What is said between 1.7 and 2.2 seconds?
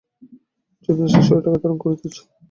করিতেছ।